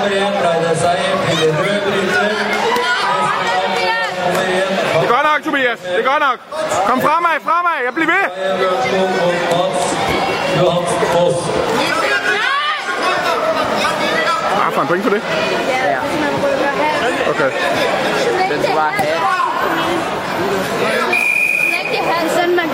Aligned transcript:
Det 0.00 0.16
er 5.02 5.08
godt 5.08 5.26
nok, 5.30 5.44
Tobias. 5.44 5.78
Det 5.78 5.98
er 5.98 6.10
godt 6.12 6.22
nok. 6.28 6.38
Kom 6.88 7.00
fremad, 7.00 7.40
fremad. 7.44 7.76
Jeg 7.84 7.94
bliver 7.94 8.06
ved. 8.06 8.24
Ah, 14.62 14.72
får 14.72 14.80
en 14.82 14.86
point 14.88 15.02
for 15.02 15.10
det? 15.10 15.22
Ja. 15.68 15.98
Okay. 17.30 17.50
Den 18.50 18.62
skal 18.62 18.74
bare 18.74 18.92
have. 18.92 19.18
Lægge 21.72 21.98
halsen, 22.12 22.56
man. 22.56 22.70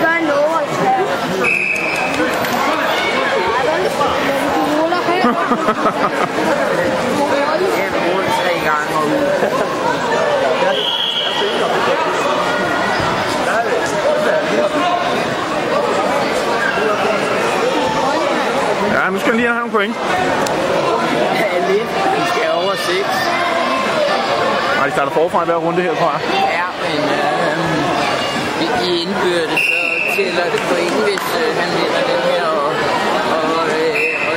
Skal 19.27 19.39
lige 19.39 19.49
have 19.51 19.59
nogle 19.63 19.75
point. 19.77 19.95
Ja, 21.41 21.51
lidt. 21.71 21.89
Vi 22.17 22.23
skal 22.31 22.45
over 22.59 22.75
seks. 22.89 23.13
Nej, 24.77 24.85
de 24.87 24.91
starter 24.97 25.13
forfra 25.19 25.39
i 25.43 25.45
hver 25.49 25.59
runde 25.65 25.81
her, 25.87 25.93
tror 25.99 26.11
jeg. 26.15 26.21
Ja, 26.59 26.67
men 26.85 26.99
øh, 27.19 28.85
i 28.85 28.89
indbyrdes, 29.01 29.63
så 29.71 29.81
tæller 30.15 30.45
det 30.53 30.61
point, 30.69 30.97
hvis 31.07 31.25
øh, 31.43 31.49
han 31.59 31.69
vinder 31.77 32.03
den 32.11 32.21
her. 32.31 32.43
Og, 32.61 32.71
og, 33.37 33.63
øh, 33.79 33.95
og 34.27 34.33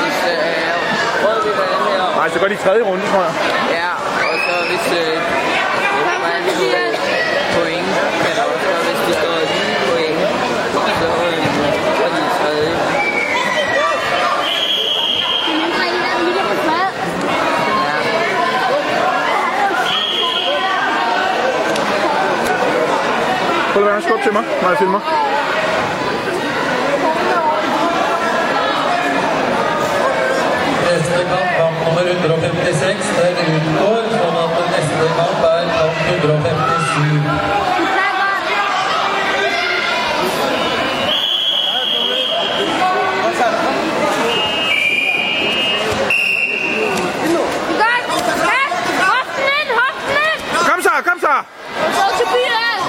hvis 0.00 0.18
øh, 0.34 1.24
Rød 1.24 1.38
vinder 1.46 1.66
den 1.72 1.82
her. 1.90 2.02
Nej, 2.18 2.28
så 2.32 2.38
går 2.40 2.48
de 2.52 2.54
i 2.58 2.62
tredje 2.66 2.82
runde, 2.88 3.04
tror 3.10 3.22
jeg. 3.28 3.34
Ja, 3.78 3.90
og 4.30 4.36
så 4.46 4.54
hvis 4.70 4.86
øh, 5.02 5.14
Brand 6.22 6.44
får 6.62 6.96
point, 7.54 7.88
kan 8.22 8.32
der 8.38 8.44
også 8.52 8.64
være, 8.70 8.82
hvis 8.86 9.00
de 9.06 9.12
står 9.20 9.36
lige 9.52 9.76
point, 9.88 10.20
så 11.00 11.08
øh, 11.28 12.04
er 12.04 12.08
de 12.14 12.20
i 12.28 12.30
tredje. 12.40 13.06
Prøv 23.76 23.84
at 23.86 23.92
være 23.92 24.02
skub 24.02 24.20
til 24.22 24.32
mig, 24.32 24.44
når 24.62 24.68
jeg 24.68 24.78
filmer. 24.78 25.25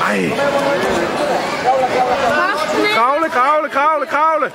Ej. 0.10 0.20
Kravle, 2.96 3.30
kravle, 3.30 3.70
kravle, 3.70 4.06
kravle. 4.06 4.52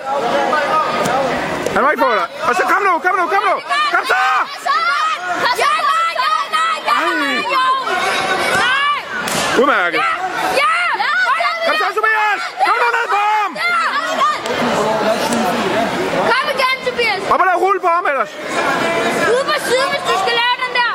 Han 1.75 1.83
må 1.83 1.91
ikke 1.91 2.03
få 2.03 2.11
dig. 2.21 2.27
Og 2.49 2.55
så 2.57 2.63
kom 2.63 2.83
nu, 2.89 2.93
kom 3.05 3.15
nu, 3.21 3.25
kom 3.35 3.43
nu. 3.51 3.57
Kom 3.95 4.07
så! 4.07 4.23
Udmærket. 9.61 10.01
Kom 11.67 11.75
så, 11.81 11.87
Tobias! 11.97 12.41
Kom 12.67 12.77
nu 12.83 12.89
ned 12.97 13.07
på 13.15 13.21
ham! 13.33 13.51
Kom 16.31 16.47
igen, 16.55 16.77
Tobias! 16.87 17.23
Op 17.31 17.41
og 17.41 17.47
lad 17.47 17.57
rulle 17.65 17.81
på 17.81 17.87
ham 17.97 18.07
ellers. 18.13 18.31
Ude 19.35 19.45
på 19.51 19.57
siden, 19.67 19.89
hvis 19.93 20.05
du 20.11 20.15
skal 20.23 20.35
lave 20.43 20.55
den 20.65 20.73
der! 20.79 20.93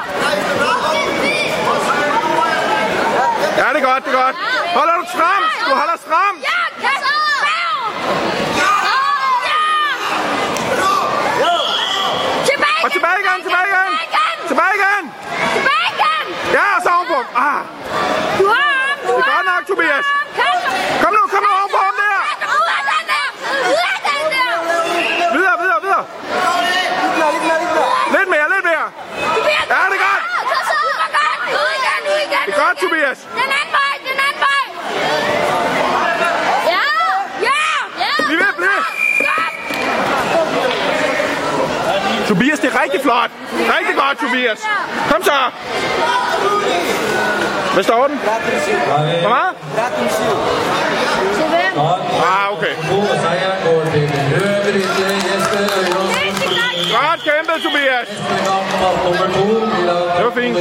Ja, 3.58 3.66
det 3.74 3.80
er 3.82 3.86
godt, 4.22 4.36
er. 4.36 4.78
Holder 4.78 4.96
du 5.02 5.06
stram? 5.16 5.42
Du 5.70 5.72
holder 5.82 5.98
stram. 6.06 6.34
Ja! 6.50 6.58
Tilbage! 12.50 12.82
Og 12.86 12.90
tilbage 12.96 13.18
igen, 13.24 13.38
tilbage 13.46 13.68
igen. 13.74 13.92
Tilbage 14.50 14.74
igen. 14.80 15.04
Tilbage 15.56 15.88
igen! 15.98 16.26
Ja, 16.58 16.66
og 16.78 16.82
så 16.86 16.90
ovenpå. 16.98 17.20
Ah, 17.46 17.60
Du 18.40 18.46
har 18.54 18.68
ham, 18.80 18.98
du 19.08 19.14
det 19.18 19.20
er 19.20 19.30
har 19.30 19.32
godt 19.36 19.46
nok, 19.52 19.62
Tobias. 19.72 20.06
Kom 21.02 21.12
nu, 21.18 21.22
kom 21.34 21.42
nu 21.46 21.50
ovenpå 21.60 21.80
ham 21.88 21.96
der. 22.04 22.18
Ud 22.60 22.68
af 22.78 22.82
den 22.92 23.04
der! 23.12 23.26
Ud 23.74 23.84
af 23.94 23.98
den 24.08 24.24
der! 24.34 24.50
Videre, 25.36 25.58
videre, 25.64 25.80
videre. 25.86 26.04
Lidt 28.16 28.30
mere, 28.34 28.48
lidt 28.54 28.66
mere. 28.72 28.88
Ja, 29.72 29.80
det 29.92 29.98
er 30.00 30.04
godt. 30.08 30.24
Det 32.46 32.54
er 32.56 32.60
godt, 32.66 32.78
Tobias. 32.84 33.20
Den 33.40 33.52
anden 33.60 33.72
vej! 33.78 33.86
Ja! 36.72 36.86
Ja! 37.48 37.62
Ja! 38.04 38.12
Bliv 38.28 38.40
ved, 38.40 38.54
bliv 38.58 38.70
ved. 38.70 38.84
Tobias, 42.28 42.60
det 42.60 42.74
er 42.74 42.84
rigtig 42.84 43.02
flot. 43.02 43.32
Rigtig 43.78 43.96
godt, 43.96 44.18
Tobias. 44.20 44.60
Kom 45.12 45.24
så. 45.24 45.32
Hvad 47.74 47.84
står 47.84 48.08
den? 48.08 48.18
Hvor 49.22 49.30
meget? 49.30 49.54
Ah, 52.24 52.54
okay. 52.54 52.74
Godt 56.98 57.22
kæmpet, 57.24 57.64
Tobias. 57.64 58.08
Det 60.18 60.26
var 60.26 60.32
fint. 60.36 60.58